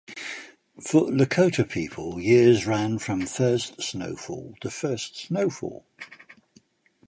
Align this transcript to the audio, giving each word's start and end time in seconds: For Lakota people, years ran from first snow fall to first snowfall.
For 0.81 1.09
Lakota 1.09 1.63
people, 1.69 2.19
years 2.19 2.65
ran 2.65 2.97
from 2.97 3.27
first 3.27 3.83
snow 3.83 4.15
fall 4.15 4.55
to 4.61 4.71
first 4.71 5.15
snowfall. 5.15 5.85